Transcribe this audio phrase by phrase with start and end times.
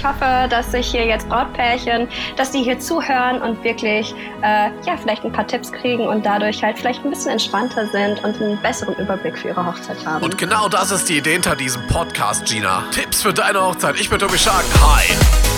[0.00, 2.08] Ich hoffe, dass sich hier jetzt Brautpärchen,
[2.38, 6.62] dass die hier zuhören und wirklich äh, ja vielleicht ein paar Tipps kriegen und dadurch
[6.62, 10.24] halt vielleicht ein bisschen entspannter sind und einen besseren Überblick für ihre Hochzeit haben.
[10.24, 12.82] Und genau das ist die Idee hinter diesem Podcast, Gina.
[12.92, 14.00] Tipps für deine Hochzeit.
[14.00, 14.68] Ich bin Tobi Schagen.
[14.80, 15.49] Hi.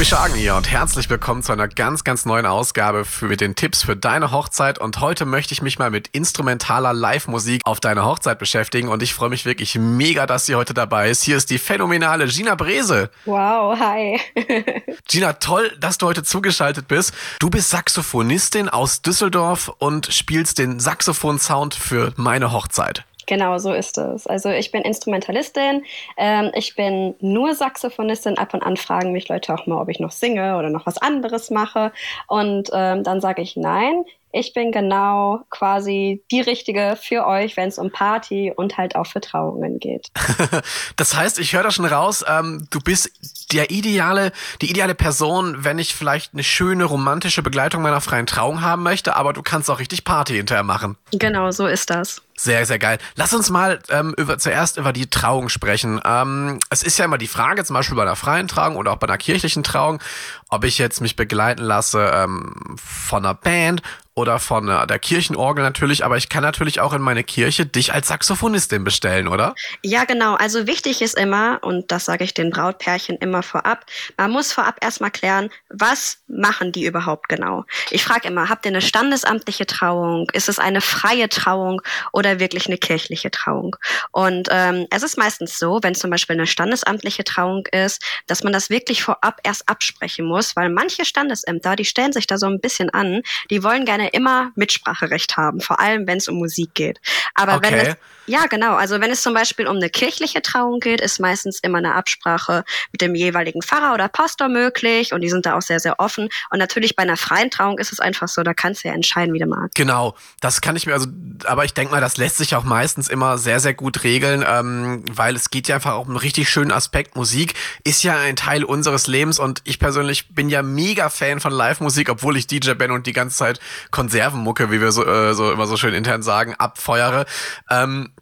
[0.00, 3.54] Tobi Schagen hier und herzlich willkommen zu einer ganz, ganz neuen Ausgabe für, mit den
[3.54, 4.78] Tipps für deine Hochzeit.
[4.78, 8.88] Und heute möchte ich mich mal mit instrumentaler Live-Musik auf deine Hochzeit beschäftigen.
[8.88, 11.22] Und ich freue mich wirklich mega, dass sie heute dabei ist.
[11.22, 13.10] Hier ist die phänomenale Gina Brese.
[13.26, 14.18] Wow, hi.
[15.06, 17.12] Gina, toll, dass du heute zugeschaltet bist.
[17.38, 23.04] Du bist Saxophonistin aus Düsseldorf und spielst den Saxophon-Sound für meine Hochzeit.
[23.26, 24.26] Genau, so ist es.
[24.26, 25.84] Also ich bin Instrumentalistin,
[26.16, 28.38] ähm, ich bin nur Saxophonistin.
[28.38, 30.98] Ab und an fragen mich Leute auch mal, ob ich noch singe oder noch was
[30.98, 31.92] anderes mache.
[32.26, 34.04] Und ähm, dann sage ich nein.
[34.32, 39.06] Ich bin genau quasi die Richtige für euch, wenn es um Party und halt auch
[39.06, 40.08] für Trauungen geht.
[40.96, 43.10] das heißt, ich höre da schon raus, ähm, du bist
[43.52, 44.30] der ideale,
[44.62, 49.16] die ideale Person, wenn ich vielleicht eine schöne romantische Begleitung meiner freien Trauung haben möchte,
[49.16, 50.96] aber du kannst auch richtig Party hinterher machen.
[51.10, 52.22] Genau, so ist das.
[52.42, 52.96] Sehr, sehr geil.
[53.16, 56.00] Lass uns mal ähm, über, zuerst über die Trauung sprechen.
[56.06, 58.96] Ähm, es ist ja immer die Frage, zum Beispiel bei einer freien Trauung oder auch
[58.96, 60.02] bei einer kirchlichen Trauung,
[60.48, 63.82] ob ich jetzt mich begleiten lasse ähm, von einer Band
[64.14, 68.08] oder von der Kirchenorgel natürlich, aber ich kann natürlich auch in meine Kirche dich als
[68.08, 69.54] Saxophonistin bestellen, oder?
[69.82, 70.34] Ja, genau.
[70.34, 73.86] Also wichtig ist immer, und das sage ich den Brautpärchen immer vorab,
[74.18, 77.64] man muss vorab erstmal klären, was machen die überhaupt genau?
[77.90, 80.28] Ich frage immer, habt ihr eine standesamtliche Trauung?
[80.32, 81.80] Ist es eine freie Trauung
[82.12, 83.76] oder wirklich eine kirchliche Trauung?
[84.12, 88.52] Und ähm, es ist meistens so, wenn zum Beispiel eine standesamtliche Trauung ist, dass man
[88.52, 92.60] das wirklich vorab erst absprechen muss, weil manche Standesämter, die stellen sich da so ein
[92.60, 97.00] bisschen an, die wollen gerne immer Mitspracherecht haben, vor allem wenn es um Musik geht.
[97.34, 97.72] Aber okay.
[97.72, 101.18] wenn es, ja genau, also wenn es zum Beispiel um eine kirchliche Trauung geht, ist
[101.18, 105.56] meistens immer eine Absprache mit dem jeweiligen Pfarrer oder Pastor möglich und die sind da
[105.56, 106.28] auch sehr, sehr offen.
[106.50, 109.34] Und natürlich bei einer freien Trauung ist es einfach so, da kannst du ja entscheiden,
[109.34, 109.74] wie du magst.
[109.74, 111.08] Genau, das kann ich mir, also,
[111.44, 115.02] aber ich denke mal, das lässt sich auch meistens immer sehr, sehr gut regeln, ähm,
[115.10, 117.16] weil es geht ja einfach auch um einen richtig schönen Aspekt.
[117.16, 121.52] Musik ist ja ein Teil unseres Lebens und ich persönlich bin ja mega Fan von
[121.52, 123.58] Live-Musik, obwohl ich DJ bin und die ganze Zeit
[123.90, 127.24] Konservenmucke, wie wir so, äh, so immer so schön intern sagen, abfeuere.
[127.70, 128.12] Ähm,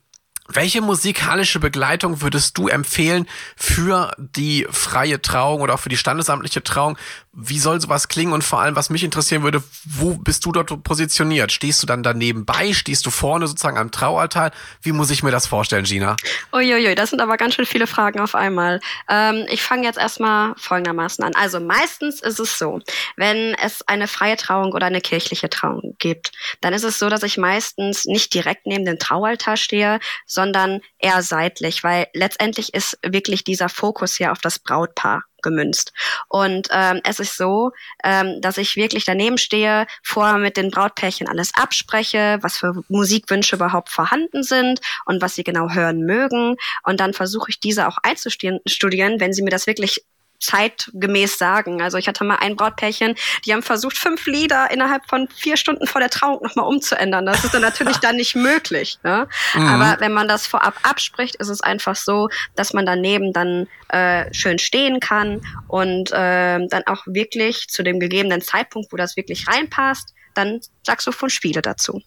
[0.51, 6.63] welche musikalische Begleitung würdest du empfehlen für die freie Trauung oder auch für die standesamtliche
[6.63, 6.97] Trauung?
[7.41, 8.32] Wie soll sowas klingen?
[8.32, 11.53] Und vor allem, was mich interessieren würde, wo bist du dort positioniert?
[11.53, 12.72] Stehst du dann daneben bei?
[12.72, 14.50] Stehst du vorne sozusagen am Traualtar?
[14.82, 16.16] Wie muss ich mir das vorstellen, Gina?
[16.53, 18.81] Uiuiui, das sind aber ganz schön viele Fragen auf einmal.
[19.09, 21.32] Ähm, ich fange jetzt erstmal folgendermaßen an.
[21.37, 22.81] Also meistens ist es so,
[23.15, 27.22] wenn es eine freie Trauung oder eine kirchliche Trauung gibt, dann ist es so, dass
[27.22, 33.44] ich meistens nicht direkt neben dem Traualtar stehe, sondern eher seitlich, weil letztendlich ist wirklich
[33.44, 35.93] dieser Fokus hier auf das Brautpaar gemünzt.
[36.28, 37.72] Und ähm, es ist so,
[38.04, 43.56] ähm, dass ich wirklich daneben stehe, vorher mit den Brautpärchen alles abspreche, was für Musikwünsche
[43.56, 46.56] überhaupt vorhanden sind und was sie genau hören mögen.
[46.84, 50.04] Und dann versuche ich diese auch einzustudieren, wenn sie mir das wirklich
[50.41, 51.82] zeitgemäß sagen.
[51.82, 55.87] Also ich hatte mal ein Brautpärchen, die haben versucht, fünf Lieder innerhalb von vier Stunden
[55.87, 57.26] vor der Trauung nochmal umzuändern.
[57.26, 58.99] Das ist dann natürlich dann nicht möglich.
[59.03, 59.28] Ne?
[59.54, 59.66] Mhm.
[59.66, 64.32] Aber wenn man das vorab abspricht, ist es einfach so, dass man daneben dann äh,
[64.32, 69.49] schön stehen kann und äh, dann auch wirklich zu dem gegebenen Zeitpunkt, wo das wirklich
[69.49, 72.03] reinpasst, dann Saxophon spiele dazu.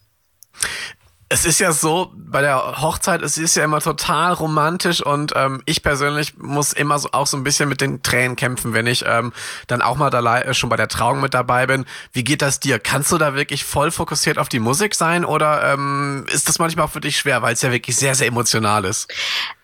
[1.32, 5.62] Es ist ja so, bei der Hochzeit, es ist ja immer total romantisch und ähm,
[5.64, 9.02] ich persönlich muss immer so auch so ein bisschen mit den Tränen kämpfen, wenn ich
[9.06, 9.32] ähm,
[9.66, 11.86] dann auch mal da, äh, schon bei der Trauung mit dabei bin.
[12.12, 12.78] Wie geht das dir?
[12.78, 16.84] Kannst du da wirklich voll fokussiert auf die Musik sein oder ähm, ist das manchmal
[16.84, 19.08] auch für dich schwer, weil es ja wirklich sehr, sehr emotional ist?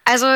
[0.09, 0.27] Also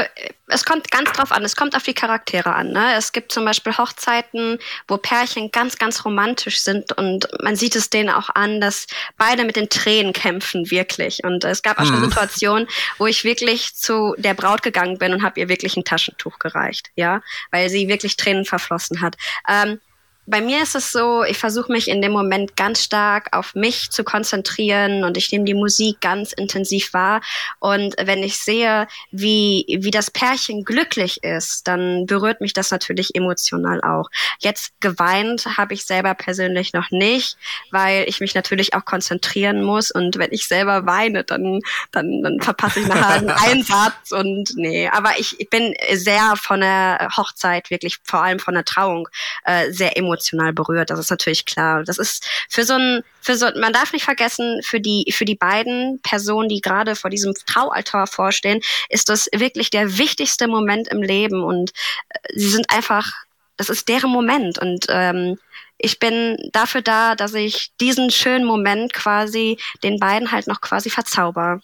[0.48, 2.72] es kommt ganz drauf an, es kommt auf die Charaktere an.
[2.72, 2.94] Ne?
[2.94, 7.88] Es gibt zum Beispiel Hochzeiten, wo Pärchen ganz, ganz romantisch sind und man sieht es
[7.88, 11.24] denen auch an, dass beide mit den Tränen kämpfen, wirklich.
[11.24, 12.10] Und es gab auch schon mhm.
[12.10, 12.68] Situationen,
[12.98, 16.90] wo ich wirklich zu der Braut gegangen bin und habe ihr wirklich ein Taschentuch gereicht,
[16.94, 19.16] ja, weil sie wirklich Tränen verflossen hat.
[19.48, 19.80] Ähm,
[20.24, 23.90] bei mir ist es so, ich versuche mich in dem Moment ganz stark auf mich
[23.90, 27.20] zu konzentrieren und ich nehme die Musik ganz intensiv wahr.
[27.58, 33.16] Und wenn ich sehe, wie, wie das Pärchen glücklich ist, dann berührt mich das natürlich
[33.16, 34.10] emotional auch.
[34.38, 37.36] Jetzt geweint habe ich selber persönlich noch nicht,
[37.72, 39.90] weil ich mich natürlich auch konzentrieren muss.
[39.90, 41.58] Und wenn ich selber weine, dann,
[41.90, 44.88] dann, dann verpasse ich nachher einen Einsatz und nee.
[44.88, 49.08] Aber ich, ich bin sehr von der Hochzeit, wirklich vor allem von der Trauung,
[49.44, 50.90] äh, sehr emotional emotional berührt.
[50.90, 51.84] Das ist natürlich klar.
[51.84, 55.34] Das ist für so ein, für so, man darf nicht vergessen, für die, für die
[55.34, 61.02] beiden Personen, die gerade vor diesem Traualtar vorstehen, ist das wirklich der wichtigste Moment im
[61.02, 61.72] Leben und
[62.10, 63.10] äh, sie sind einfach,
[63.56, 65.38] das ist deren Moment und ähm,
[65.78, 70.90] ich bin dafür da, dass ich diesen schönen Moment quasi den beiden halt noch quasi
[70.90, 71.60] verzauber.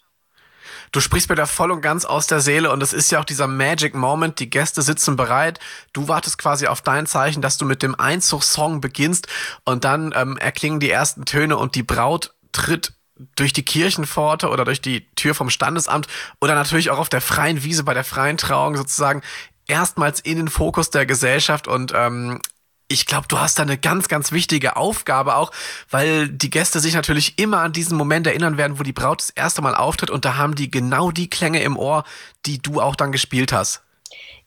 [0.92, 3.24] Du sprichst mir da voll und ganz aus der Seele und es ist ja auch
[3.24, 4.38] dieser Magic Moment.
[4.38, 5.58] Die Gäste sitzen bereit.
[5.92, 9.28] Du wartest quasi auf dein Zeichen, dass du mit dem Einzugssong beginnst
[9.64, 12.92] und dann ähm, erklingen die ersten Töne und die Braut tritt
[13.36, 16.06] durch die Kirchenpforte oder durch die Tür vom Standesamt
[16.40, 19.22] oder natürlich auch auf der freien Wiese bei der freien Trauung sozusagen
[19.66, 22.40] erstmals in den Fokus der Gesellschaft und ähm,
[22.88, 25.52] ich glaube, du hast da eine ganz, ganz wichtige Aufgabe auch,
[25.90, 29.30] weil die Gäste sich natürlich immer an diesen Moment erinnern werden, wo die Braut das
[29.30, 32.04] erste Mal auftritt und da haben die genau die Klänge im Ohr,
[32.46, 33.82] die du auch dann gespielt hast.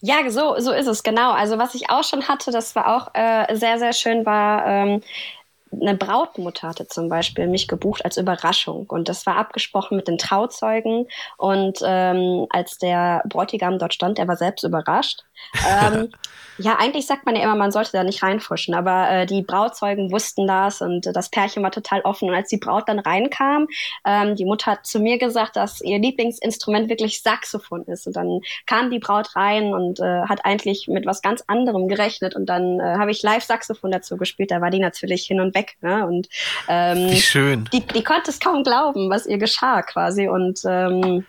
[0.04, 1.32] Ja, so, so ist es, genau.
[1.32, 5.04] Also was ich auch schon hatte, das war auch äh, sehr, sehr schön, war ähm,
[5.72, 10.18] eine Brautmutter hatte zum Beispiel mich gebucht als Überraschung und das war abgesprochen mit den
[10.18, 11.08] Trauzeugen
[11.38, 15.24] und ähm, als der Bräutigam dort stand, der war selbst überrascht.
[15.68, 16.10] ähm,
[16.58, 20.12] ja, eigentlich sagt man ja immer, man sollte da nicht reinfuschen, aber äh, die Brauzeugen
[20.12, 22.30] wussten das und äh, das Pärchen war total offen.
[22.30, 23.68] Und als die Braut dann reinkam,
[24.06, 28.06] ähm, die Mutter hat zu mir gesagt, dass ihr Lieblingsinstrument wirklich Saxophon ist.
[28.06, 32.36] Und dann kam die Braut rein und äh, hat eigentlich mit was ganz anderem gerechnet.
[32.36, 34.52] Und dann äh, habe ich live Saxophon dazu gespielt.
[34.52, 35.61] Da war die natürlich hin und weg.
[35.82, 36.06] Ne?
[36.06, 36.28] Und
[36.68, 37.70] ähm, Wie schön.
[37.74, 40.28] Die, die konnte es kaum glauben, was ihr geschah quasi.
[40.28, 41.26] Und ähm,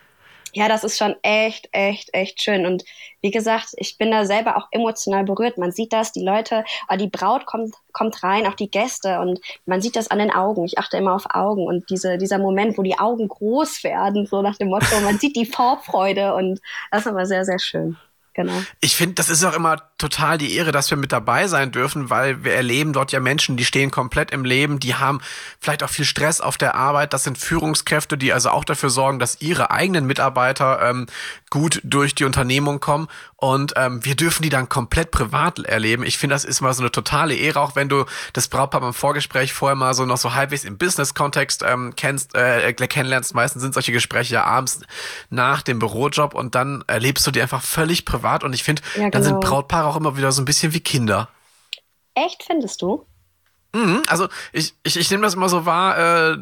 [0.55, 2.65] ja, das ist schon echt, echt, echt schön.
[2.65, 2.83] Und
[3.21, 5.57] wie gesagt, ich bin da selber auch emotional berührt.
[5.57, 9.39] Man sieht das, die Leute, ah, die Braut kommt, kommt rein, auch die Gäste und
[9.65, 10.63] man sieht das an den Augen.
[10.65, 14.41] Ich achte immer auf Augen und diese, dieser Moment, wo die Augen groß werden, so
[14.43, 17.97] nach dem Motto, man sieht die Vorfreude und das ist aber sehr, sehr schön
[18.33, 18.61] genau.
[18.81, 22.09] Ich finde, das ist auch immer total die Ehre, dass wir mit dabei sein dürfen,
[22.09, 25.21] weil wir erleben dort ja Menschen, die stehen komplett im Leben, die haben
[25.59, 27.13] vielleicht auch viel Stress auf der Arbeit.
[27.13, 31.07] Das sind Führungskräfte, die also auch dafür sorgen, dass ihre eigenen Mitarbeiter ähm,
[31.49, 33.07] gut durch die Unternehmung kommen.
[33.35, 36.03] Und ähm, wir dürfen die dann komplett privat erleben.
[36.03, 38.93] Ich finde, das ist mal so eine totale Ehre, auch wenn du das Brautpaar beim
[38.93, 43.35] Vorgespräch vorher mal so noch so halbwegs im Business-Kontext ähm, kennst, äh, kennenlernst.
[43.35, 44.79] Meistens sind solche Gespräche ja abends
[45.29, 48.81] nach dem Bürojob und dann erlebst du die einfach völlig privat privat und ich finde,
[48.95, 49.09] ja, genau.
[49.11, 49.49] dann sind genau.
[49.49, 51.29] Brautpaare auch immer wieder so ein bisschen wie Kinder.
[52.15, 53.05] Echt, findest du?
[53.73, 56.37] Mhm, also ich, ich, ich nehme das immer so wahr, äh,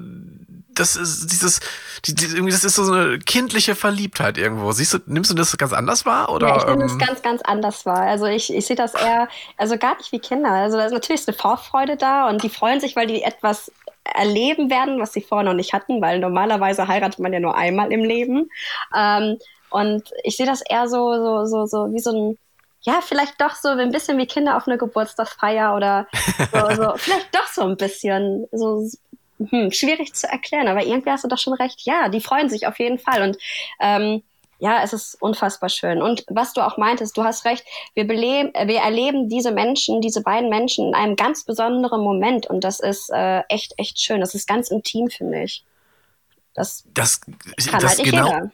[0.74, 1.60] das ist dieses,
[2.06, 4.72] die, die, irgendwie, das ist so eine kindliche Verliebtheit irgendwo.
[4.72, 6.32] Siehst du, nimmst du das ganz anders wahr?
[6.32, 8.02] Oder, ja, ich nehme ähm, das ganz, ganz anders wahr.
[8.02, 9.28] Also ich, ich sehe das eher,
[9.58, 10.50] also gar nicht wie Kinder.
[10.50, 13.72] Also da ist natürlich eine Vorfreude da und die freuen sich, weil die etwas
[14.04, 17.92] erleben werden, was sie vorher noch nicht hatten, weil normalerweise heiratet man ja nur einmal
[17.92, 18.50] im Leben.
[18.96, 19.38] Ähm,
[19.70, 22.38] und ich sehe das eher so, so, so, so wie so ein,
[22.82, 26.08] ja, vielleicht doch so ein bisschen wie Kinder auf eine Geburtstagsfeier oder
[26.52, 28.88] so, so vielleicht doch so ein bisschen so
[29.50, 31.82] hm, schwierig zu erklären, aber irgendwie hast du doch schon recht.
[31.82, 33.38] Ja, die freuen sich auf jeden Fall und
[33.80, 34.24] ähm,
[34.62, 36.04] ja, es ist unfassbar schön.
[36.04, 40.22] Und was du auch meintest, du hast recht, wir, beleben, wir erleben diese Menschen, diese
[40.22, 44.22] beiden Menschen in einem ganz besonderen Moment und das ist äh, echt, echt schön.
[44.22, 45.64] Das ist ganz intim, finde ich.
[46.54, 48.52] Das, das kann das halt nicht genau, jeder.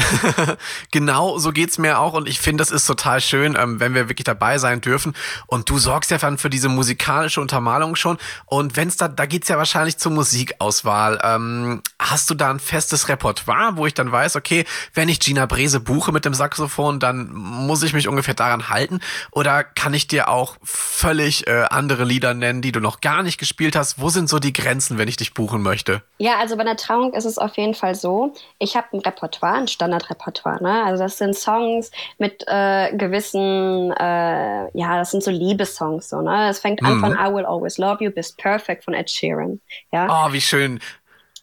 [0.90, 4.08] genau, so geht's mir auch und ich finde, das ist total schön, ähm, wenn wir
[4.08, 5.14] wirklich dabei sein dürfen.
[5.46, 8.18] Und du sorgst ja dann für diese musikalische Untermalung schon.
[8.46, 11.20] Und wenn's da, da geht's ja wahrscheinlich zur Musikauswahl.
[11.22, 15.46] Ähm, hast du da ein festes Repertoire, wo ich dann weiß, okay, wenn ich Gina
[15.46, 19.00] Brese buche mit dem Saxophon, dann muss ich mich ungefähr daran halten?
[19.30, 23.38] Oder kann ich dir auch völlig äh, andere Lieder nennen, die du noch gar nicht
[23.38, 24.00] gespielt hast?
[24.00, 26.02] Wo sind so die Grenzen, wenn ich dich buchen möchte?
[26.18, 28.34] Ja, also bei der Trauung ist es auf jeden Fall so.
[28.58, 30.62] Ich habe ein Repertoire, ein Standardrepertoire.
[30.62, 30.84] Ne?
[30.84, 36.08] Also das sind Songs mit äh, gewissen, äh, ja, das sind so Liebessongs.
[36.08, 36.48] So, ne?
[36.48, 37.00] Es fängt an mhm.
[37.00, 39.60] von I Will Always Love You bis Perfect von Ed Sheeran.
[39.92, 40.26] Ja?
[40.26, 40.80] Oh, wie schön.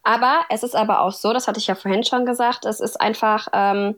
[0.04, 3.00] Aber es ist aber auch so, das hatte ich ja vorhin schon gesagt, es ist
[3.00, 3.96] einfach, ähm,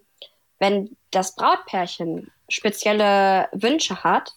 [0.57, 4.33] wenn das Brautpärchen spezielle Wünsche hat,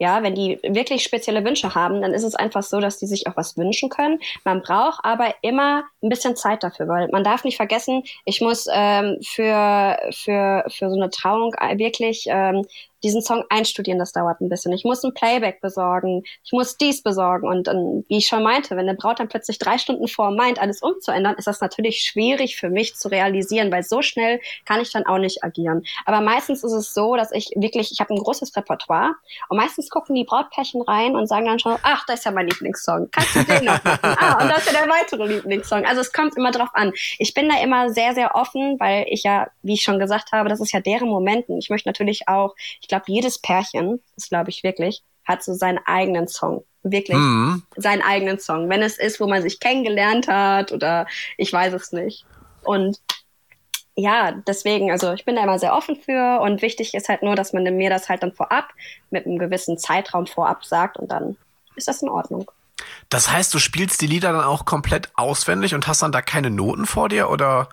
[0.00, 3.26] ja, wenn die wirklich spezielle Wünsche haben, dann ist es einfach so, dass die sich
[3.26, 4.18] auch was wünschen können.
[4.44, 8.66] Man braucht aber immer ein bisschen Zeit dafür, weil man darf nicht vergessen, ich muss
[8.72, 12.64] ähm, für, für, für so eine Trauung wirklich ähm,
[13.02, 14.72] diesen Song einstudieren, das dauert ein bisschen.
[14.72, 17.48] Ich muss ein Playback besorgen, ich muss dies besorgen.
[17.48, 20.60] Und, und wie ich schon meinte, wenn eine Braut dann plötzlich drei Stunden vor meint,
[20.60, 24.92] alles umzuändern, ist das natürlich schwierig für mich zu realisieren, weil so schnell kann ich
[24.92, 25.82] dann auch nicht agieren.
[26.04, 29.14] Aber meistens ist es so, dass ich wirklich, ich habe ein großes Repertoire
[29.48, 32.48] und meistens gucken die Brautpärchen rein und sagen dann schon, ach, das ist ja mein
[32.48, 33.08] Lieblingssong.
[33.10, 34.00] Kannst du den noch machen?
[34.20, 35.84] Ah, und das ist ja der weitere Lieblingssong.
[35.86, 36.92] Also es kommt immer drauf an.
[37.18, 40.48] Ich bin da immer sehr, sehr offen, weil ich ja, wie ich schon gesagt habe,
[40.48, 41.58] das ist ja deren Momenten.
[41.58, 45.80] Ich möchte natürlich auch, ich glaube, jedes Pärchen, das glaube ich wirklich, hat so seinen
[45.86, 46.64] eigenen Song.
[46.82, 47.16] Wirklich.
[47.16, 47.62] Mhm.
[47.76, 48.68] Seinen eigenen Song.
[48.68, 51.06] Wenn es ist, wo man sich kennengelernt hat oder
[51.36, 52.24] ich weiß es nicht.
[52.62, 52.98] Und
[53.96, 57.34] ja, deswegen, also ich bin da immer sehr offen für und wichtig ist halt nur,
[57.34, 58.70] dass man mir das halt dann vorab
[59.10, 61.36] mit einem gewissen Zeitraum vorab sagt und dann
[61.76, 62.50] ist das in Ordnung.
[63.10, 66.50] Das heißt, du spielst die Lieder dann auch komplett auswendig und hast dann da keine
[66.50, 67.68] Noten vor dir oder?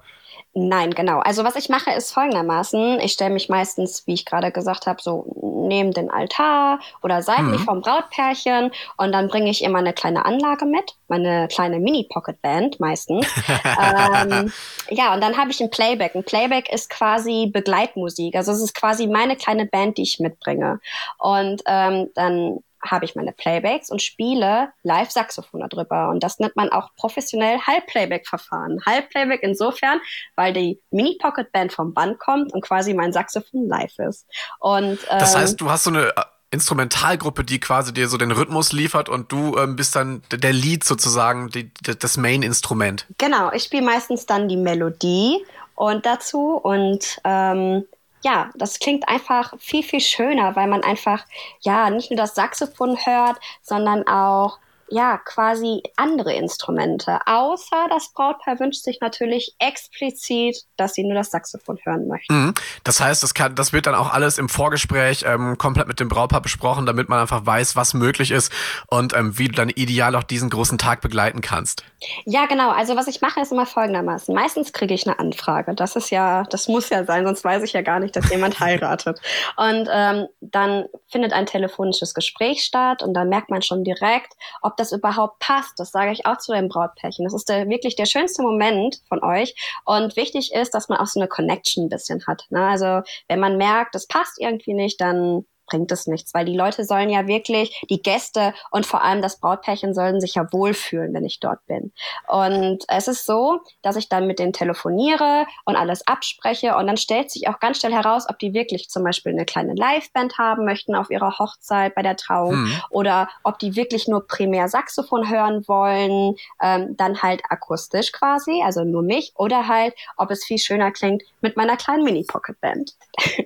[0.59, 1.19] Nein, genau.
[1.19, 2.99] Also was ich mache ist folgendermaßen.
[3.01, 7.59] Ich stelle mich meistens, wie ich gerade gesagt habe, so neben den Altar oder seitlich
[7.59, 7.65] mhm.
[7.65, 13.27] vom Brautpärchen und dann bringe ich immer eine kleine Anlage mit, meine kleine Mini-Pocket-Band meistens.
[13.47, 14.51] ähm,
[14.89, 16.15] ja, und dann habe ich ein Playback.
[16.15, 18.35] Ein Playback ist quasi Begleitmusik.
[18.35, 20.79] Also es ist quasi meine kleine Band, die ich mitbringe.
[21.19, 26.09] Und ähm, dann habe ich meine Playbacks und spiele Live-Saxophon darüber.
[26.09, 28.81] Und das nennt man auch professionell Halbplayback-Verfahren.
[28.85, 29.99] Halbplayback insofern,
[30.35, 34.25] weil die Mini-Pocket-Band vom Band kommt und quasi mein Saxophon live ist.
[34.59, 38.31] Und, ähm, das heißt, du hast so eine äh, Instrumentalgruppe, die quasi dir so den
[38.31, 43.05] Rhythmus liefert und du ähm, bist dann der Lead sozusagen, die, das Main-Instrument.
[43.17, 47.85] Genau, ich spiele meistens dann die Melodie und dazu und ähm,
[48.23, 51.25] ja, das klingt einfach viel, viel schöner, weil man einfach,
[51.61, 54.59] ja, nicht nur das Saxophon hört, sondern auch
[54.89, 57.19] ja, quasi andere Instrumente.
[57.25, 62.33] Außer das Brautpaar wünscht sich natürlich explizit, dass sie nur das Saxophon hören möchten.
[62.33, 62.53] Mhm.
[62.83, 66.07] Das heißt, das, kann, das wird dann auch alles im Vorgespräch ähm, komplett mit dem
[66.07, 68.51] Brautpaar besprochen, damit man einfach weiß, was möglich ist
[68.87, 71.83] und ähm, wie du dann ideal auch diesen großen Tag begleiten kannst.
[72.25, 72.69] Ja, genau.
[72.69, 74.33] Also was ich mache, ist immer folgendermaßen.
[74.33, 75.73] Meistens kriege ich eine Anfrage.
[75.73, 78.59] Das ist ja, das muss ja sein, sonst weiß ich ja gar nicht, dass jemand
[78.59, 79.19] heiratet.
[79.55, 84.76] Und ähm, dann findet ein telefonisches Gespräch statt und dann merkt man schon direkt, ob
[84.79, 85.79] das überhaupt passt.
[85.79, 87.25] Das sage ich auch zu dem Brautpärchen.
[87.25, 89.55] Das ist der, wirklich der schönste Moment von euch.
[89.85, 92.45] Und wichtig ist, dass man auch so eine Connection ein bisschen hat.
[92.49, 92.65] Ne?
[92.65, 96.83] Also wenn man merkt, das passt irgendwie nicht, dann bringt es nichts, weil die Leute
[96.83, 101.25] sollen ja wirklich, die Gäste und vor allem das Brautpärchen sollen sich ja wohlfühlen, wenn
[101.25, 101.91] ich dort bin.
[102.27, 106.97] Und es ist so, dass ich dann mit denen telefoniere und alles abspreche und dann
[106.97, 110.65] stellt sich auch ganz schnell heraus, ob die wirklich zum Beispiel eine kleine Liveband haben
[110.65, 112.81] möchten auf ihrer Hochzeit bei der Trauung hm.
[112.89, 118.83] oder ob die wirklich nur primär Saxophon hören wollen, ähm, dann halt akustisch quasi, also
[118.83, 122.91] nur mich oder halt, ob es viel schöner klingt mit meiner kleinen Mini-Pocket-Band.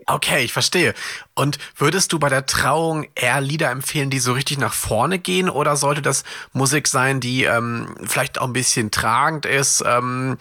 [0.07, 0.93] Okay, ich verstehe.
[1.35, 5.49] Und würdest du bei der Trauung eher Lieder empfehlen, die so richtig nach vorne gehen,
[5.49, 9.83] oder sollte das Musik sein, die ähm, vielleicht auch ein bisschen tragend ist?
[9.85, 10.37] Ähm,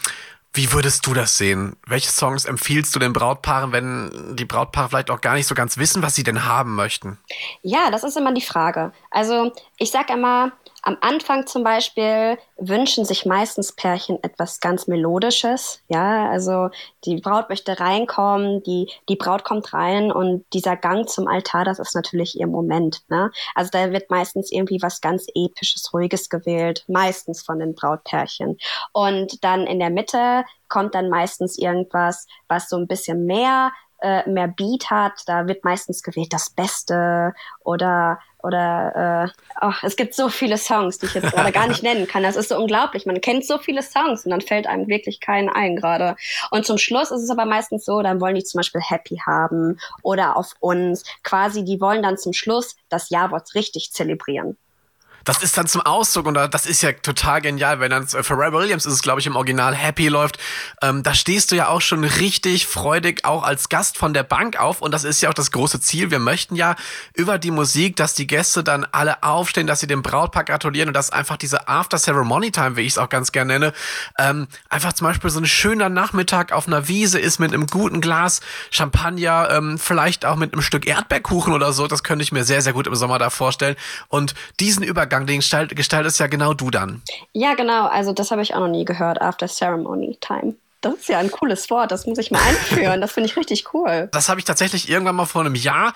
[0.53, 1.77] wie würdest du das sehen?
[1.87, 5.77] Welche Songs empfiehlst du den Brautpaaren, wenn die Brautpaare vielleicht auch gar nicht so ganz
[5.77, 7.19] wissen, was sie denn haben möchten?
[7.63, 8.93] Ja, das ist immer die Frage.
[9.11, 10.51] Also ich sag immer,
[10.83, 15.83] am Anfang zum Beispiel wünschen sich meistens Pärchen etwas ganz Melodisches.
[15.89, 16.71] Ja, also
[17.05, 21.79] die Braut möchte reinkommen, die, die Braut kommt rein und dieser Gang zum Altar, das
[21.79, 23.03] ist natürlich ihr Moment.
[23.09, 23.31] Ne?
[23.55, 28.59] Also da wird meistens irgendwie was ganz Episches, Ruhiges gewählt, meistens von den Brautpärchen.
[28.93, 34.29] Und dann in der Mitte kommt dann meistens irgendwas, was so ein bisschen mehr äh,
[34.29, 40.15] mehr Beat hat, da wird meistens gewählt das Beste oder oder äh, oh, es gibt
[40.15, 42.23] so viele Songs, die ich jetzt gerade gar nicht nennen kann.
[42.23, 43.05] Das ist so unglaublich.
[43.05, 46.17] Man kennt so viele Songs und dann fällt einem wirklich keinen ein gerade.
[46.51, 49.79] Und zum Schluss ist es aber meistens so, dann wollen die zum Beispiel Happy haben
[50.03, 51.05] oder auf uns.
[51.23, 54.57] Quasi, die wollen dann zum Schluss das Ja-Wort richtig zelebrieren
[55.25, 58.53] das ist dann zum Ausdruck und das ist ja total genial, wenn dann äh, Pharrell
[58.53, 60.39] Williams ist es, glaube ich, im Original Happy läuft.
[60.83, 64.59] Ähm, da stehst du ja auch schon richtig freudig auch als Gast von der Bank
[64.59, 66.11] auf und das ist ja auch das große Ziel.
[66.11, 66.77] Wir möchten ja
[67.15, 70.95] über die Musik, dass die Gäste dann alle aufstehen, dass sie dem Brautpaar gratulieren und
[70.95, 73.73] dass einfach diese After-Ceremony-Time, wie ich es auch ganz gerne nenne,
[74.19, 78.01] ähm, einfach zum Beispiel so ein schöner Nachmittag auf einer Wiese ist mit einem guten
[78.01, 81.87] Glas Champagner, ähm, vielleicht auch mit einem Stück Erdbeerkuchen oder so.
[81.87, 83.77] Das könnte ich mir sehr, sehr gut im Sommer da vorstellen.
[84.09, 87.03] Und diesen Übergang Übergang, den gestalt, gestaltest ja genau du dann.
[87.33, 87.89] Ja, genau.
[87.89, 90.55] Also das habe ich auch noch nie gehört, After Ceremony Time.
[90.83, 93.03] Das ist ja ein cooles Wort, das muss ich mal einführen.
[93.03, 94.09] Das finde ich richtig cool.
[94.13, 95.93] Das habe ich tatsächlich irgendwann mal vor einem Jahr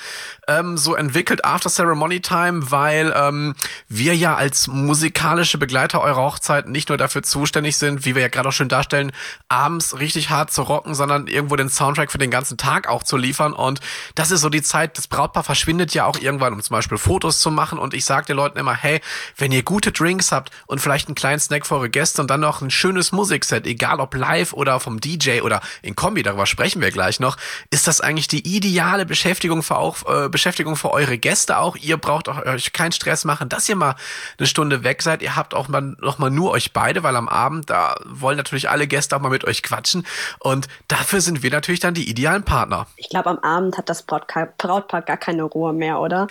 [0.47, 3.55] ähm, so entwickelt, After Ceremony Time, weil ähm,
[3.88, 8.29] wir ja als musikalische Begleiter eurer Hochzeit nicht nur dafür zuständig sind, wie wir ja
[8.29, 9.12] gerade auch schön darstellen,
[9.49, 13.17] abends richtig hart zu rocken, sondern irgendwo den Soundtrack für den ganzen Tag auch zu
[13.17, 13.55] liefern.
[13.55, 13.81] Und
[14.14, 17.41] das ist so die Zeit, das Brautpaar verschwindet ja auch irgendwann, um zum Beispiel Fotos
[17.41, 17.79] zu machen.
[17.79, 19.00] Und ich sage den Leuten immer, hey,
[19.38, 22.41] wenn ihr gute Drinks habt und vielleicht einen kleinen Snack für eure Gäste und dann
[22.41, 26.47] noch ein schönes Musikset, egal ob live oder oder vom DJ oder in Kombi, darüber
[26.47, 27.37] sprechen wir gleich noch,
[27.71, 31.76] ist das eigentlich die ideale Beschäftigung für auch äh, Beschäftigung für eure Gäste auch.
[31.76, 33.95] Ihr braucht auch euch keinen Stress machen, dass ihr mal
[34.38, 35.23] eine Stunde weg seid.
[35.23, 38.69] Ihr habt auch mal noch mal nur euch beide, weil am Abend da wollen natürlich
[38.69, 40.07] alle Gäste auch mal mit euch quatschen
[40.40, 42.87] und dafür sind wir natürlich dann die idealen Partner.
[42.97, 46.26] Ich glaube, am Abend hat das Brautpaar gar keine Ruhe mehr, oder?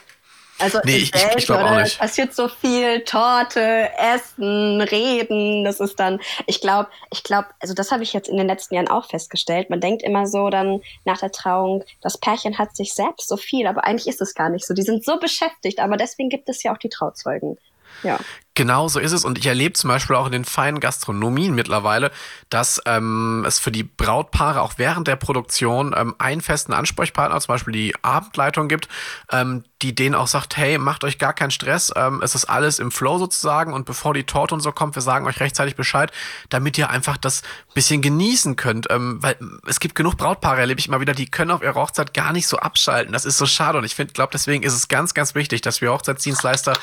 [0.60, 2.00] Also nee, ich, ich, ich glaube auch nicht.
[2.00, 7.92] passiert so viel, Torte, Essen, Reden, das ist dann, ich glaube, ich glaube, also das
[7.92, 9.70] habe ich jetzt in den letzten Jahren auch festgestellt.
[9.70, 13.68] Man denkt immer so dann nach der Trauung, das Pärchen hat sich selbst so viel,
[13.68, 14.74] aber eigentlich ist es gar nicht so.
[14.74, 17.58] Die sind so beschäftigt, aber deswegen gibt es ja auch die Trauzeugen.
[18.04, 18.20] Ja.
[18.56, 19.26] Genau so ist es.
[19.26, 22.12] Und ich erlebe zum Beispiel auch in den feinen Gastronomien mittlerweile,
[22.50, 27.54] dass ähm, es für die Brautpaare auch während der Produktion ähm, einen festen Ansprechpartner, zum
[27.54, 28.90] Beispiel die Abendleitung gibt,
[29.32, 32.80] ähm, die denen auch sagt, hey, macht euch gar keinen Stress, ähm, es ist alles
[32.80, 36.12] im Flow sozusagen und bevor die Torte und so kommt, wir sagen euch rechtzeitig Bescheid,
[36.50, 37.42] damit ihr einfach das
[37.74, 38.88] bisschen genießen könnt.
[38.90, 39.36] Ähm, weil
[39.68, 42.48] es gibt genug Brautpaare, erlebe ich immer wieder, die können auf ihrer Hochzeit gar nicht
[42.48, 43.12] so abschalten.
[43.12, 45.82] Das ist so schade und ich finde, glaube deswegen ist es ganz, ganz wichtig, dass
[45.82, 46.74] wir Hochzeitsdienstleister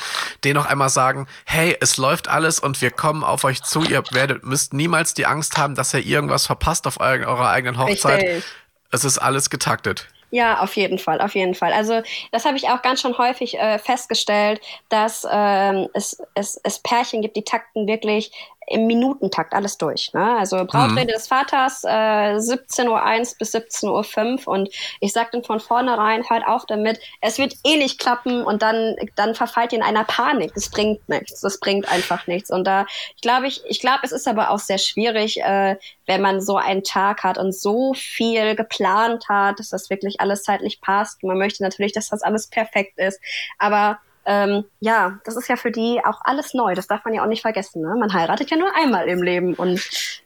[0.44, 4.02] denen auch einmal sagen, hey, es läuft alles und wir kommen auf euch zu, ihr
[4.10, 8.22] werdet, müsst niemals die Angst haben, dass ihr irgendwas verpasst auf eurer eigenen Hochzeit.
[8.22, 8.44] Richtig.
[8.90, 10.08] Es ist alles getaktet.
[10.30, 11.72] Ja, auf jeden Fall, auf jeden Fall.
[11.72, 16.78] Also das habe ich auch ganz schon häufig äh, festgestellt, dass ähm, es, es, es
[16.78, 18.30] Pärchen gibt, die takten wirklich
[18.70, 20.12] im Minutentakt alles durch.
[20.14, 20.36] Ne?
[20.38, 21.16] Also Brautrede mhm.
[21.16, 24.68] des Vaters, äh, 17.01 Uhr bis 17.05 Uhr und
[25.00, 28.94] ich sag dann von vornherein, hört auf damit, es wird eh nicht klappen und dann,
[29.16, 30.54] dann verfallt ihr in einer Panik.
[30.54, 32.50] Das bringt nichts, das bringt einfach nichts.
[32.50, 32.86] Und da,
[33.16, 36.56] ich glaube, ich, ich glaube, es ist aber auch sehr schwierig, äh, wenn man so
[36.56, 41.24] einen Tag hat und so viel geplant hat, dass das wirklich alles zeitlich passt.
[41.24, 43.20] Man möchte natürlich, dass das alles perfekt ist,
[43.58, 46.74] aber ähm, ja, das ist ja für die auch alles neu.
[46.74, 47.82] Das darf man ja auch nicht vergessen.
[47.82, 47.94] Ne?
[47.98, 49.80] Man heiratet ja nur einmal im Leben und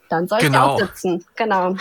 [0.09, 0.59] dann soll genau.
[0.59, 1.25] ja auch sitzen.
[1.37, 1.77] Genau.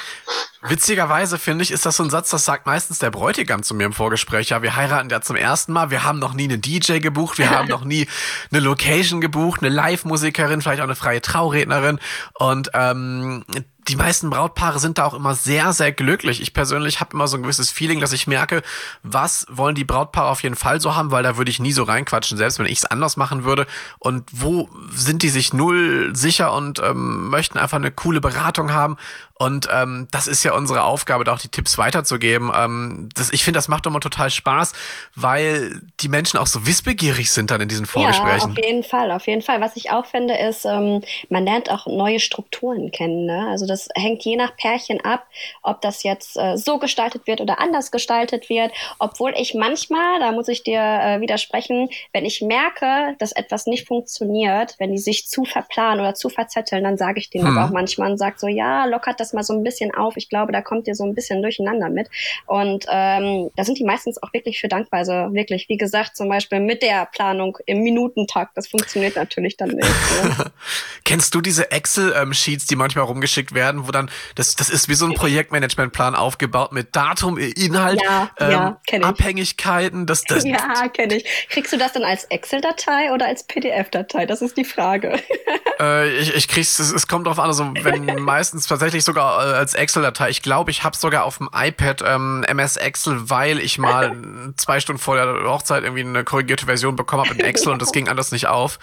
[0.62, 3.86] Witzigerweise finde ich, ist das so ein Satz, das sagt meistens der Bräutigam zu mir
[3.86, 4.50] im Vorgespräch.
[4.50, 5.90] Ja, wir heiraten ja zum ersten Mal.
[5.90, 7.38] Wir haben noch nie einen DJ gebucht.
[7.38, 8.08] Wir haben noch nie
[8.52, 12.00] eine Location gebucht, eine Live-Musikerin, vielleicht auch eine freie Traurednerin.
[12.36, 13.44] Und ähm,
[13.88, 16.42] die meisten Brautpaare sind da auch immer sehr, sehr glücklich.
[16.42, 18.62] Ich persönlich habe immer so ein gewisses Feeling, dass ich merke,
[19.02, 21.84] was wollen die Brautpaare auf jeden Fall so haben, weil da würde ich nie so
[21.84, 23.68] reinquatschen, selbst wenn ich es anders machen würde.
[24.00, 28.98] Und wo sind die sich null sicher und ähm, möchten einfach eine coole Beratung haben.
[29.44, 32.52] Und ähm, das ist ja unsere Aufgabe, da auch die Tipps weiterzugeben.
[32.56, 34.74] Ähm, das, ich finde, das macht immer total Spaß,
[35.16, 38.54] weil die Menschen auch so wissbegierig sind dann in diesen Vorgesprächen.
[38.54, 39.60] Ja, auf jeden Fall, auf jeden Fall.
[39.60, 43.26] Was ich auch finde, ist, ähm, man lernt auch neue Strukturen kennen.
[43.26, 43.48] Ne?
[43.50, 45.26] Also das hängt je nach Pärchen ab,
[45.64, 48.72] ob das jetzt äh, so gestaltet wird oder anders gestaltet wird.
[49.00, 53.88] Obwohl ich manchmal, da muss ich dir äh, widersprechen, wenn ich merke, dass etwas nicht
[53.88, 57.56] funktioniert, wenn die sich zu verplanen oder zu verzetteln, dann sage ich denen hm.
[57.56, 60.18] das auch manchmal und sage so, ja, lockert das mal so ein bisschen auf.
[60.18, 62.10] Ich glaube, da kommt ihr so ein bisschen durcheinander mit.
[62.46, 65.00] Und ähm, da sind die meistens auch wirklich für dankbar.
[65.00, 68.56] Also wirklich, wie gesagt, zum Beispiel mit der Planung im Minutentakt.
[68.56, 69.84] Das funktioniert natürlich dann nicht.
[69.84, 70.52] Ne?
[71.06, 75.06] Kennst du diese Excel-Sheets, die manchmal rumgeschickt werden, wo dann, das, das ist wie so
[75.06, 80.06] ein Projektmanagementplan aufgebaut mit Datum, Inhalt, ja, ähm, ja, Abhängigkeiten.
[80.06, 81.48] Das, das, ja, kenne ich.
[81.50, 84.26] Kriegst du das dann als Excel-Datei oder als PDF-Datei?
[84.26, 85.20] Das ist die Frage.
[85.80, 89.54] Äh, ich, ich krieg's, es, es kommt drauf an, also wenn meistens tatsächlich sogar äh,
[89.56, 90.30] als Excel-Datei.
[90.30, 94.16] Ich glaube, ich habe sogar auf dem iPad ähm, MS Excel, weil ich mal
[94.58, 97.92] zwei Stunden vor der Hochzeit irgendwie eine korrigierte Version bekommen habe in Excel und das
[97.92, 98.78] ging anders nicht auf.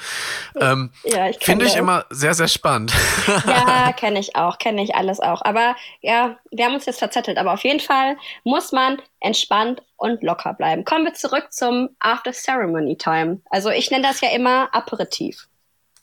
[0.60, 2.92] Ähm, ja, ich Finde ich immer sehr, sehr spannend.
[3.46, 5.42] Ja, kenne ich auch, kenne ich alles auch.
[5.42, 7.38] Aber ja, wir haben uns jetzt verzettelt.
[7.38, 10.84] Aber auf jeden Fall muss man entspannt und locker bleiben.
[10.84, 13.40] Kommen wir zurück zum After Ceremony Time.
[13.50, 15.48] Also ich nenne das ja immer Aperitif.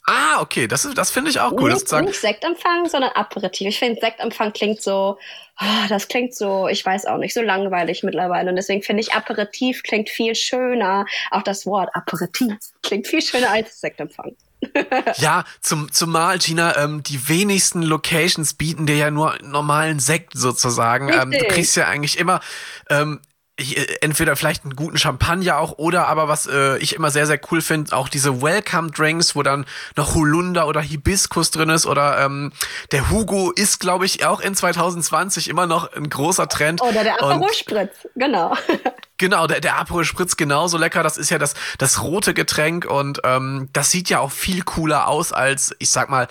[0.06, 1.72] Ah, okay, das, das finde ich auch cool.
[1.72, 3.68] Nicht, das nicht Sektempfang, sondern Aperitif.
[3.68, 5.18] Ich finde, Sektempfang klingt so,
[5.60, 8.50] oh, das klingt so, ich weiß auch nicht, so langweilig mittlerweile.
[8.50, 11.06] Und deswegen finde ich, Aperitif klingt viel schöner.
[11.30, 14.36] Auch das Wort Aperitif klingt viel schöner als Sektempfang.
[15.16, 21.08] ja, zum, zumal, Gina, ähm, die wenigsten Locations bieten dir ja nur normalen Sekt sozusagen.
[21.10, 22.40] Ähm, du kriegst ja eigentlich immer
[22.90, 23.20] ähm,
[23.58, 27.40] äh, entweder vielleicht einen guten Champagner auch oder aber was äh, ich immer sehr sehr
[27.50, 29.66] cool finde auch diese Welcome Drinks wo dann
[29.96, 32.52] noch Holunder oder Hibiskus drin ist oder ähm,
[32.92, 37.14] der Hugo ist glaube ich auch in 2020 immer noch ein großer Trend oder der
[37.14, 38.54] Aperol Spritz genau
[39.18, 41.02] Genau, der, der Aperol Spritz genauso lecker.
[41.02, 45.08] Das ist ja das, das rote Getränk und ähm, das sieht ja auch viel cooler
[45.08, 46.28] aus als, ich sag mal,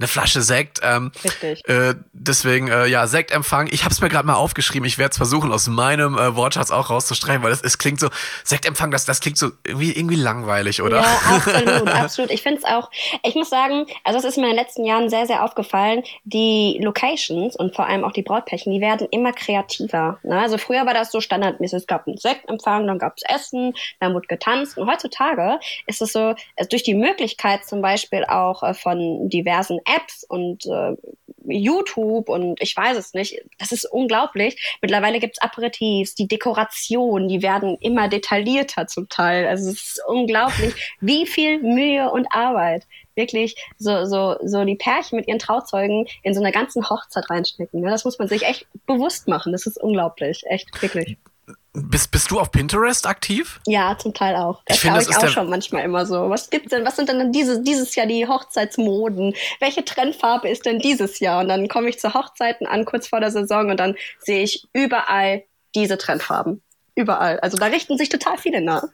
[0.00, 0.80] eine Flasche Sekt.
[0.82, 1.68] Ähm, Richtig.
[1.68, 3.68] Äh, deswegen, äh, ja, Sektempfang.
[3.70, 4.86] Ich habe es mir gerade mal aufgeschrieben.
[4.86, 8.08] Ich werde es versuchen, aus meinem äh, Wortschatz auch rauszustreichen, weil es, es klingt so,
[8.44, 11.02] Sektempfang, das, das klingt so irgendwie, irgendwie langweilig, oder?
[11.02, 12.30] Ja, absolut, absolut.
[12.30, 12.90] Ich finde es auch,
[13.22, 16.80] ich muss sagen, also es ist mir in den letzten Jahren sehr, sehr aufgefallen, die
[16.82, 20.18] Locations und vor allem auch die Brautpärchen, die werden immer kreativer.
[20.22, 20.40] Ne?
[20.40, 24.14] Also früher war das so standardmäßig, es gab einen Sektempfang, dann gab es Essen, dann
[24.14, 28.72] wurde getanzt und heutzutage ist es so, also durch die Möglichkeit zum Beispiel auch äh,
[28.72, 30.94] von diversen Apps und äh,
[31.44, 33.40] YouTube und ich weiß es nicht.
[33.58, 34.78] Das ist unglaublich.
[34.82, 39.46] Mittlerweile gibt's Aperitifs, die Dekorationen, die werden immer detaillierter zum Teil.
[39.46, 45.16] Also es ist unglaublich, wie viel Mühe und Arbeit wirklich so, so, so die Pärchen
[45.16, 47.80] mit ihren Trauzeugen in so einer ganzen Hochzeit reinstecken.
[47.80, 47.90] Ne?
[47.90, 49.52] Das muss man sich echt bewusst machen.
[49.52, 50.44] Das ist unglaublich.
[50.46, 51.18] Echt, wirklich.
[51.72, 53.60] Bist, bist du auf Pinterest aktiv?
[53.64, 54.60] Ja, zum Teil auch.
[54.66, 56.28] Das ich finde, das ich auch schon manchmal immer so.
[56.28, 56.84] Was gibt's denn?
[56.84, 59.34] Was sind denn dieses, dieses Jahr die Hochzeitsmoden?
[59.60, 61.40] Welche Trendfarbe ist denn dieses Jahr?
[61.40, 64.68] Und dann komme ich zu Hochzeiten an, kurz vor der Saison, und dann sehe ich
[64.72, 65.44] überall
[65.76, 66.60] diese Trendfarben.
[66.96, 67.38] Überall.
[67.38, 68.84] Also da richten sich total viele nach.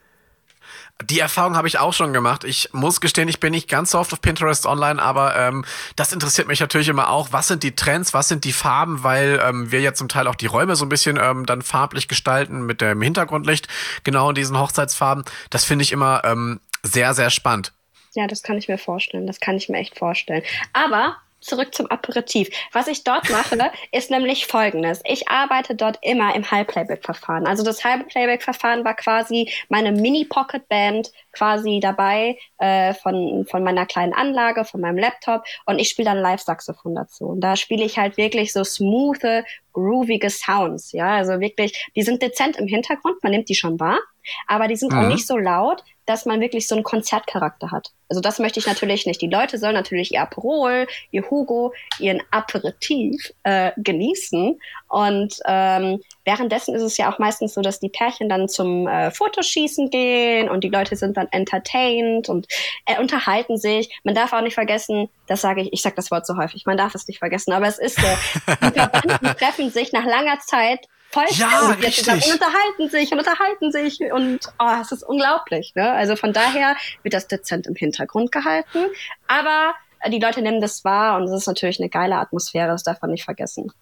[1.04, 2.44] Die Erfahrung habe ich auch schon gemacht.
[2.44, 6.12] Ich muss gestehen, ich bin nicht ganz so oft auf Pinterest online, aber ähm, das
[6.12, 7.28] interessiert mich natürlich immer auch.
[7.32, 10.34] Was sind die Trends, was sind die Farben, weil ähm, wir ja zum Teil auch
[10.34, 13.68] die Räume so ein bisschen ähm, dann farblich gestalten mit dem Hintergrundlicht,
[14.04, 15.24] genau in diesen Hochzeitsfarben.
[15.50, 17.72] Das finde ich immer ähm, sehr, sehr spannend.
[18.14, 19.26] Ja, das kann ich mir vorstellen.
[19.26, 20.42] Das kann ich mir echt vorstellen.
[20.72, 22.48] Aber zurück zum Aperitif.
[22.72, 23.56] Was ich dort mache,
[23.92, 25.00] ist nämlich folgendes.
[25.04, 27.46] Ich arbeite dort immer im High-Playback-Verfahren.
[27.46, 34.64] Also das High-Playback-Verfahren war quasi meine Mini-Pocket-Band quasi dabei äh, von, von meiner kleinen Anlage,
[34.64, 37.26] von meinem Laptop und ich spiele dann Live-Saxophon dazu.
[37.26, 39.44] Und da spiele ich halt wirklich so smooth,
[39.76, 40.92] groovige Sounds.
[40.92, 43.98] Ja, also wirklich, die sind dezent im Hintergrund, man nimmt die schon wahr,
[44.46, 44.98] aber die sind mhm.
[44.98, 47.92] auch nicht so laut, dass man wirklich so einen Konzertcharakter hat.
[48.08, 49.20] Also das möchte ich natürlich nicht.
[49.20, 54.58] Die Leute sollen natürlich ihr Aperol, ihr Hugo, ihren Aperitif äh, genießen.
[54.96, 59.10] Und ähm, währenddessen ist es ja auch meistens so, dass die Pärchen dann zum äh,
[59.10, 62.46] Fotoschießen gehen und die Leute sind dann entertained und
[62.86, 63.90] äh, unterhalten sich.
[64.04, 66.78] Man darf auch nicht vergessen, das sage ich, ich sage das Wort so häufig, man
[66.78, 68.06] darf es nicht vergessen, aber es ist so,
[68.46, 74.00] die Verwandten treffen sich nach langer Zeit voll ja, und unterhalten sich und unterhalten sich
[74.00, 75.74] und oh, es ist unglaublich.
[75.74, 75.92] Ne?
[75.92, 78.86] Also von daher wird das dezent im Hintergrund gehalten,
[79.28, 79.74] aber
[80.08, 83.10] die Leute nehmen das wahr und es ist natürlich eine geile Atmosphäre, das darf man
[83.10, 83.72] nicht vergessen.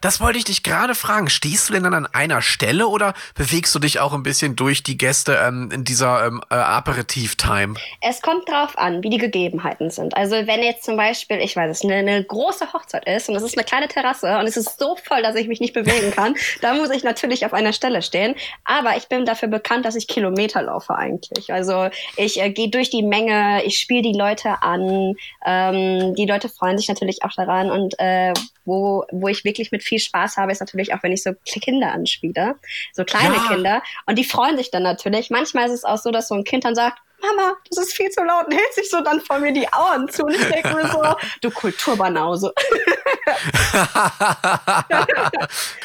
[0.00, 1.28] Das wollte ich dich gerade fragen.
[1.28, 4.82] Stehst du denn dann an einer Stelle oder bewegst du dich auch ein bisschen durch
[4.82, 7.74] die Gäste ähm, in dieser ähm, äh, Aperitiv-Time?
[8.00, 10.16] Es kommt drauf an, wie die Gegebenheiten sind.
[10.16, 13.42] Also wenn jetzt zum Beispiel, ich weiß es, eine, eine große Hochzeit ist und es
[13.42, 16.34] ist eine kleine Terrasse und es ist so voll, dass ich mich nicht bewegen kann,
[16.60, 18.34] da muss ich natürlich auf einer Stelle stehen.
[18.64, 21.52] Aber ich bin dafür bekannt, dass ich Kilometer laufe eigentlich.
[21.52, 26.48] Also ich äh, gehe durch die Menge, ich spiele die Leute an, ähm, die Leute
[26.48, 28.32] freuen sich natürlich auch daran und äh,
[28.64, 31.92] wo, wo ich wirklich mit viel Spaß habe, ist natürlich auch, wenn ich so Kinder
[31.92, 32.56] anspiele,
[32.92, 33.48] so kleine ja.
[33.48, 33.82] Kinder.
[34.06, 35.30] Und die freuen sich dann natürlich.
[35.30, 38.10] Manchmal ist es auch so, dass so ein Kind dann sagt, Mama, das ist viel
[38.10, 40.24] zu laut und hält sich so dann vor mir die Augen zu.
[40.24, 41.02] Und ich denke mir so,
[41.40, 42.52] du Kulturbanause.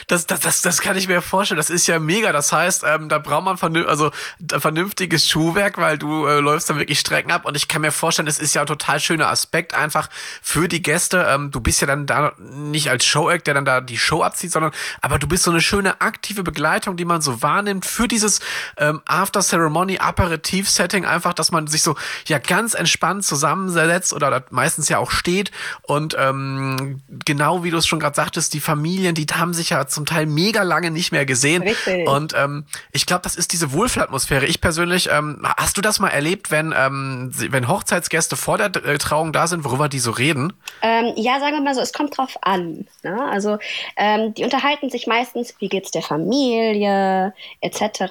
[0.08, 1.58] das, das, das, das kann ich mir vorstellen.
[1.58, 2.32] Das ist ja mega.
[2.32, 4.12] Das heißt, ähm, da braucht man vernün also,
[4.50, 7.46] vernünftiges Schuhwerk, weil du äh, läufst dann wirklich Strecken ab.
[7.46, 10.10] Und ich kann mir vorstellen, es ist ja ein total schöner Aspekt einfach
[10.42, 11.26] für die Gäste.
[11.30, 14.52] Ähm, du bist ja dann da nicht als Show-Act, der dann da die Show abzieht,
[14.52, 18.40] sondern aber du bist so eine schöne aktive Begleitung, die man so wahrnimmt für dieses
[18.78, 21.96] ähm, After-Ceremony-Aperitif-Setting einfach einfach, dass man sich so
[22.28, 25.52] ja ganz entspannt zusammensetzt oder meistens ja auch steht
[25.82, 29.86] und ähm, genau wie du es schon gerade sagtest, die Familien, die haben sich ja
[29.86, 32.08] zum Teil mega lange nicht mehr gesehen Richtig.
[32.08, 34.46] und ähm, ich glaube, das ist diese Wohlfühlatmosphäre.
[34.46, 38.98] Ich persönlich, ähm, hast du das mal erlebt, wenn ähm, wenn Hochzeitsgäste vor der äh,
[38.98, 40.54] Trauung da sind, worüber die so reden?
[40.82, 42.88] Ähm, ja, sagen wir mal so, es kommt drauf an.
[43.04, 43.22] Ne?
[43.30, 43.58] Also
[43.98, 48.02] ähm, die unterhalten sich meistens, wie geht's der Familie etc.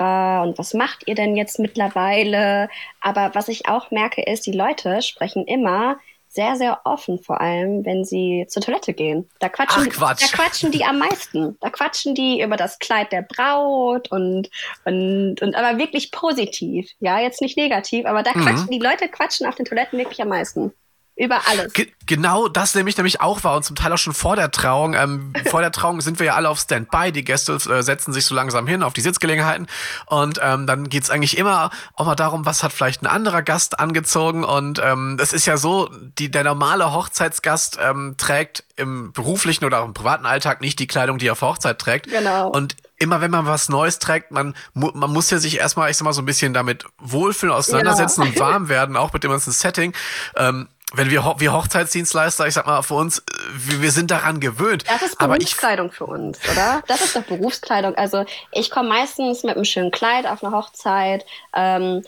[0.43, 2.69] und was macht ihr denn jetzt mittlerweile?
[3.01, 7.85] Aber was ich auch merke, ist, die Leute sprechen immer sehr, sehr offen, vor allem,
[7.87, 9.29] wenn sie zur Toilette gehen.
[9.41, 10.23] Da quatschen, Ach, Quatsch.
[10.23, 11.57] da quatschen die am meisten.
[11.61, 14.51] Da quatschen die über das Kleid der Braut und,
[14.85, 16.91] und, und aber wirklich positiv.
[17.01, 18.43] Ja, jetzt nicht negativ, aber da mhm.
[18.43, 20.73] quatschen die Leute quatschen auf den Toiletten wirklich am meisten.
[21.19, 21.73] Über alles.
[21.73, 24.95] Ge genau das nämlich nämlich auch war und zum Teil auch schon vor der Trauung.
[24.95, 27.11] Ähm, vor der Trauung sind wir ja alle auf Standby.
[27.13, 29.67] Die Gäste äh, setzen sich so langsam hin auf die Sitzgelegenheiten
[30.07, 33.81] und ähm, dann geht's eigentlich immer auch mal darum, was hat vielleicht ein anderer Gast
[33.81, 39.65] angezogen und ähm, es ist ja so, die, der normale Hochzeitsgast ähm, trägt im beruflichen
[39.65, 42.09] oder auch im privaten Alltag nicht die Kleidung, die er auf Hochzeit trägt.
[42.09, 42.49] Genau.
[42.49, 46.05] Und immer wenn man was Neues trägt, man, man muss ja sich erstmal, ich sag
[46.05, 48.29] mal, so ein bisschen damit wohlfühlen, auseinandersetzen ja.
[48.29, 49.93] und warm werden, auch mit dem ganzen Setting.
[50.37, 53.23] Ähm, wenn wir, wir Hochzeitsdienstleister, ich sag mal, für uns,
[53.53, 54.85] wir, wir sind daran gewöhnt.
[54.89, 56.83] Das ist Berufskleidung für uns, oder?
[56.87, 57.95] Das ist doch Berufskleidung.
[57.97, 62.03] Also ich komme meistens mit einem schönen Kleid auf eine Hochzeit, ähm,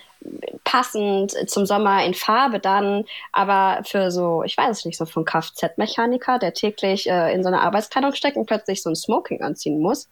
[0.65, 5.25] passend zum Sommer in Farbe dann, aber für so, ich weiß es nicht, so von
[5.25, 9.81] Kfz-Mechaniker, der täglich äh, in so eine Arbeitskleidung steckt und plötzlich so ein Smoking anziehen
[9.81, 10.09] muss,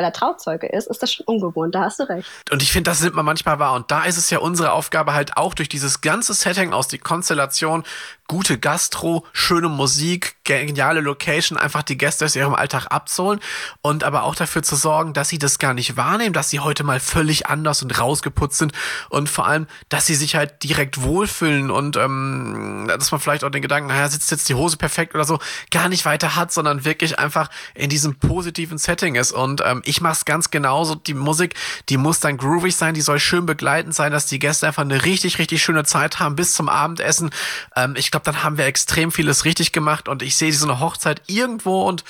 [0.00, 2.26] weil er Trauzeuge ist, ist das schon ungewohnt, da hast du recht.
[2.50, 3.74] Und ich finde, das nimmt man manchmal wahr.
[3.74, 6.98] Und da ist es ja unsere Aufgabe halt auch durch dieses ganze Setting aus, die
[6.98, 7.84] Konstellation
[8.30, 13.40] gute Gastro, schöne Musik, geniale Location, einfach die Gäste aus ihrem Alltag abzuholen
[13.82, 16.84] und aber auch dafür zu sorgen, dass sie das gar nicht wahrnehmen, dass sie heute
[16.84, 18.72] mal völlig anders und rausgeputzt sind
[19.08, 23.50] und vor allem, dass sie sich halt direkt wohlfühlen und ähm, dass man vielleicht auch
[23.50, 25.40] den Gedanken, naja, sitzt jetzt die Hose perfekt oder so,
[25.72, 29.32] gar nicht weiter hat, sondern wirklich einfach in diesem positiven Setting ist.
[29.32, 30.94] Und ähm, ich mache es ganz genauso.
[30.94, 31.56] Die Musik,
[31.88, 35.04] die muss dann groovig sein, die soll schön begleitend sein, dass die Gäste einfach eine
[35.04, 37.30] richtig, richtig schöne Zeit haben bis zum Abendessen.
[37.74, 40.80] Ähm, ich glaube, dann haben wir extrem vieles richtig gemacht und ich sehe so eine
[40.80, 42.04] Hochzeit irgendwo und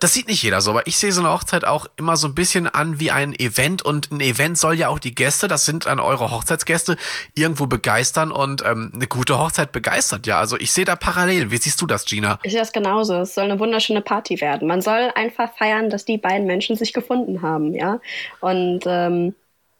[0.00, 2.34] das sieht nicht jeder so, aber ich sehe so eine Hochzeit auch immer so ein
[2.34, 5.86] bisschen an wie ein Event und ein Event soll ja auch die Gäste, das sind
[5.86, 6.96] dann eure Hochzeitsgäste,
[7.34, 10.38] irgendwo begeistern und ähm, eine gute Hochzeit begeistert ja.
[10.38, 11.50] Also ich sehe da Parallelen.
[11.50, 12.38] Wie siehst du das, Gina?
[12.42, 13.20] Ich sehe das genauso.
[13.20, 14.68] Es soll eine wunderschöne Party werden.
[14.68, 18.00] Man soll einfach feiern, dass die beiden Menschen sich gefunden haben, ja.
[18.40, 19.34] Und ähm,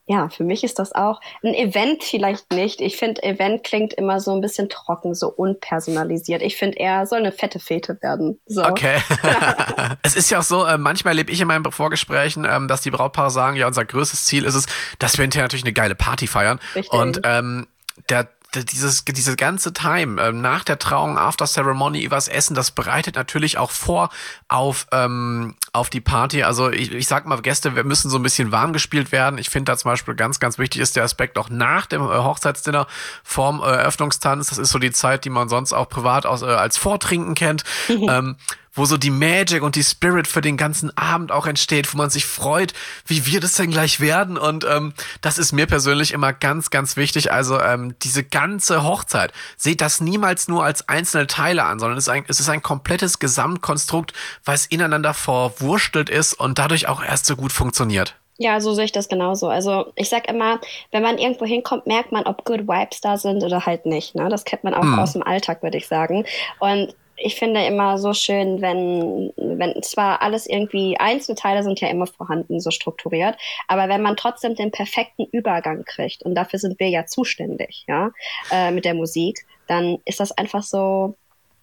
[0.09, 2.81] ja, für mich ist das auch ein Event vielleicht nicht.
[2.81, 6.43] Ich finde, Event klingt immer so ein bisschen trocken, so unpersonalisiert.
[6.43, 8.39] Ich finde eher, soll eine fette Fete werden.
[8.47, 8.65] So.
[8.65, 8.99] Okay.
[10.03, 12.91] es ist ja auch so, äh, manchmal erlebe ich in meinen Vorgesprächen, ähm, dass die
[12.91, 14.67] Brautpaare sagen, ja, unser größtes Ziel ist es,
[15.01, 16.61] dass wir hinterher natürlich eine geile Party feiern.
[16.77, 16.93] Richtig.
[16.93, 17.67] Und ähm,
[18.09, 23.17] der dieses, diese ganze Time ähm, nach der Trauung, after Ceremony, übers Essen, das bereitet
[23.17, 24.11] natürlich auch vor
[24.49, 26.43] auf, ähm, auf die Party.
[26.43, 29.39] Also ich, ich sag mal, Gäste wir müssen so ein bisschen warm gespielt werden.
[29.39, 32.07] Ich finde da zum Beispiel ganz, ganz wichtig ist der Aspekt auch nach dem äh,
[32.07, 32.87] Hochzeitsdinner
[33.23, 34.49] vorm äh, Eröffnungstanz.
[34.49, 37.65] Das ist so die Zeit, die man sonst auch privat aus, äh, als Vortrinken kennt.
[37.89, 38.37] ähm,
[38.77, 42.11] wo so die Magic und die Spirit für den ganzen Abend auch entsteht, wo man
[42.11, 42.73] sich freut,
[43.07, 44.39] wie wir das denn gleich werden.
[44.39, 47.33] Und ähm, das ist mir persönlich immer ganz, ganz wichtig.
[47.33, 52.05] Also ähm, diese ganze Hochzeit, seht das niemals nur als einzelne Teile an, sondern es
[52.05, 54.13] ist ein, es ist ein komplettes Gesamtkonstrukt,
[54.45, 58.15] was ineinander verwurstelt ist und dadurch auch erst so gut funktioniert.
[58.39, 59.49] Ja, so sehe ich das genauso.
[59.49, 60.61] Also ich sag immer,
[60.91, 64.15] wenn man irgendwo hinkommt, merkt man, ob Good Vibes da sind oder halt nicht.
[64.15, 64.29] Ne?
[64.29, 64.99] Das kennt man auch hm.
[64.99, 66.27] aus dem Alltag, würde ich sagen.
[66.59, 72.07] Und ich finde immer so schön, wenn, wenn zwar alles irgendwie Einzelteile sind ja immer
[72.07, 73.37] vorhanden, so strukturiert,
[73.69, 78.11] aber wenn man trotzdem den perfekten Übergang kriegt, und dafür sind wir ja zuständig, ja,
[78.51, 81.17] äh, mit der Musik, dann ist das einfach so,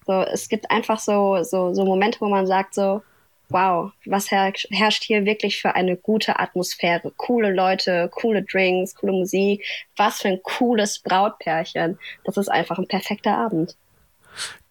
[0.06, 3.02] so, es gibt einfach so, so, so Momente, wo man sagt so,
[3.48, 7.12] wow, was herrscht, herrscht hier wirklich für eine gute Atmosphäre?
[7.16, 9.64] Coole Leute, coole Drinks, coole Musik,
[9.96, 11.98] was für ein cooles Brautpärchen.
[12.24, 13.76] Das ist einfach ein perfekter Abend.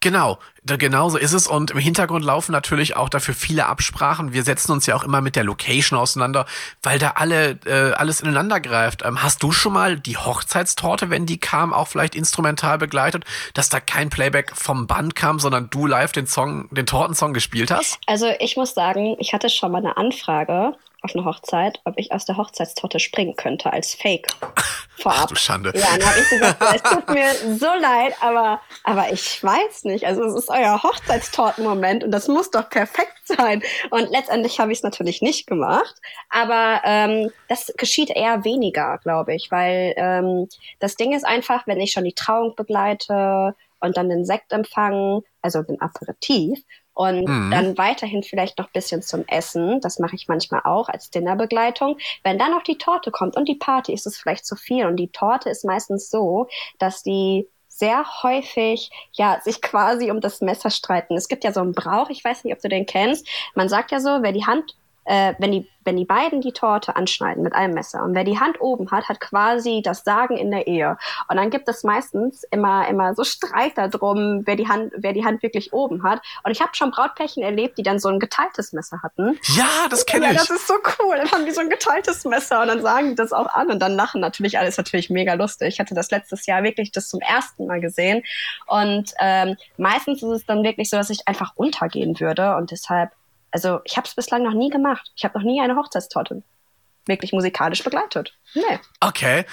[0.03, 1.47] Genau, da, genau so ist es.
[1.47, 4.33] Und im Hintergrund laufen natürlich auch dafür viele Absprachen.
[4.33, 6.45] Wir setzen uns ja auch immer mit der Location auseinander,
[6.81, 9.05] weil da alle äh, alles ineinander greift.
[9.05, 13.69] Ähm, hast du schon mal die Hochzeitstorte, wenn die kam, auch vielleicht instrumental begleitet, dass
[13.69, 17.97] da kein Playback vom Band kam, sondern du live den Song, den Tortensong gespielt hast?
[18.05, 22.11] Also ich muss sagen, ich hatte schon mal eine Anfrage auf eine Hochzeit, ob ich
[22.13, 24.27] aus der Hochzeitstorte springen könnte als Fake
[24.97, 25.23] vorab.
[25.23, 25.71] Ach du Schande.
[25.75, 30.05] Ja, dann habe ich gesagt, es tut mir so leid, aber, aber ich weiß nicht.
[30.05, 33.61] Also es ist euer Hochzeitstortenmoment und das muss doch perfekt sein.
[33.89, 35.95] Und letztendlich habe ich es natürlich nicht gemacht,
[36.29, 40.47] aber ähm, das geschieht eher weniger, glaube ich, weil ähm,
[40.79, 45.61] das Ding ist einfach, wenn ich schon die Trauung begleite und dann den Sektempfang, also
[45.61, 47.51] den Aperitif, und mhm.
[47.51, 49.81] dann weiterhin vielleicht noch bisschen zum Essen.
[49.81, 51.97] Das mache ich manchmal auch als Dinnerbegleitung.
[52.23, 54.85] Wenn dann noch die Torte kommt und die Party, ist es vielleicht zu viel.
[54.85, 56.47] Und die Torte ist meistens so,
[56.79, 61.15] dass die sehr häufig ja sich quasi um das Messer streiten.
[61.15, 63.27] Es gibt ja so einen Brauch, ich weiß nicht, ob du den kennst.
[63.55, 64.75] Man sagt ja so, wer die Hand
[65.05, 68.39] äh, wenn, die, wenn die beiden die Torte anschneiden mit einem Messer und wer die
[68.39, 70.97] Hand oben hat, hat quasi das Sagen in der Ehe.
[71.27, 75.25] Und dann gibt es meistens immer, immer so Streit darum, wer die Hand, wer die
[75.25, 76.21] Hand wirklich oben hat.
[76.43, 79.37] Und ich habe schon Brautpärchen erlebt, die dann so ein geteiltes Messer hatten.
[79.55, 80.33] Ja, das kenne ich.
[80.33, 81.17] Ja, das ist so cool.
[81.17, 83.79] Dann haben die so ein geteiltes Messer und dann sagen die das auch an und
[83.79, 85.69] dann lachen natürlich alles natürlich mega lustig.
[85.73, 88.23] Ich hatte das letztes Jahr wirklich das zum ersten Mal gesehen.
[88.67, 93.11] Und ähm, meistens ist es dann wirklich so, dass ich einfach untergehen würde und deshalb
[93.53, 95.11] also ich habe es bislang noch nie gemacht.
[95.15, 96.43] Ich habe noch nie eine Hochzeitstorte
[97.05, 98.33] wirklich musikalisch begleitet.
[98.53, 98.79] Nee.
[98.99, 99.45] Okay.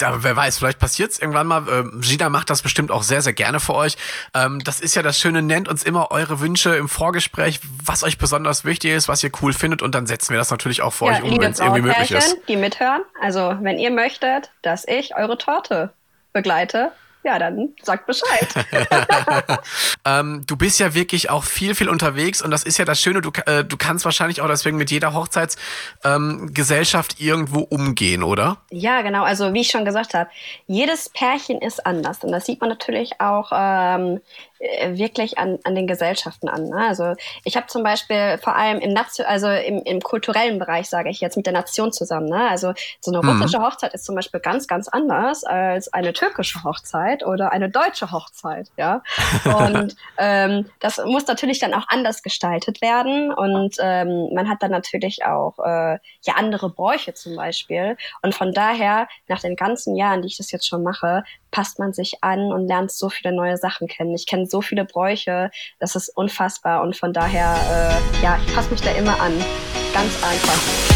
[0.00, 1.64] Aber wer weiß, vielleicht passiert es irgendwann mal.
[1.68, 3.96] Ähm, Gina macht das bestimmt auch sehr, sehr gerne für euch.
[4.32, 8.16] Ähm, das ist ja das Schöne, nennt uns immer eure Wünsche im Vorgespräch, was euch
[8.16, 11.06] besonders wichtig ist, was ihr cool findet und dann setzen wir das natürlich auch für
[11.06, 12.36] ja, euch um, wenn es irgendwie möglich ist.
[12.46, 15.92] Die mithören, also wenn ihr möchtet, dass ich eure Torte
[16.32, 16.92] begleite,
[17.24, 18.48] ja, dann sagt Bescheid.
[20.08, 23.20] Ähm, du bist ja wirklich auch viel, viel unterwegs und das ist ja das Schöne,
[23.20, 28.58] du, äh, du kannst wahrscheinlich auch deswegen mit jeder Hochzeitsgesellschaft ähm, irgendwo umgehen, oder?
[28.70, 29.24] Ja, genau.
[29.24, 30.30] Also wie ich schon gesagt habe,
[30.66, 34.20] jedes Pärchen ist anders und das sieht man natürlich auch ähm,
[34.60, 36.68] äh, wirklich an, an den Gesellschaften an.
[36.68, 36.88] Ne?
[36.88, 41.10] Also ich habe zum Beispiel vor allem im Nation, also im, im kulturellen Bereich sage
[41.10, 42.28] ich jetzt mit der Nation zusammen.
[42.28, 42.48] Ne?
[42.48, 43.40] Also so eine mhm.
[43.40, 48.10] russische Hochzeit ist zum Beispiel ganz, ganz anders als eine türkische Hochzeit oder eine deutsche
[48.10, 48.68] Hochzeit.
[48.76, 49.02] Ja,
[49.44, 54.70] und ähm, das muss natürlich dann auch anders gestaltet werden und ähm, man hat dann
[54.70, 60.22] natürlich auch äh, ja andere Bräuche zum Beispiel und von daher nach den ganzen Jahren,
[60.22, 63.56] die ich das jetzt schon mache, passt man sich an und lernt so viele neue
[63.56, 64.14] Sachen kennen.
[64.14, 68.70] Ich kenne so viele Bräuche, das ist unfassbar und von daher, äh, ja, ich passe
[68.70, 69.32] mich da immer an.
[69.92, 70.87] Ganz einfach.